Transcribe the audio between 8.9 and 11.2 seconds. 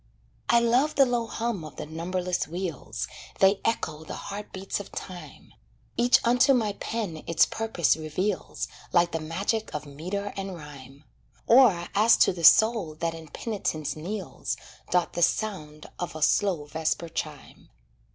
Like the magic of meter and rhyme;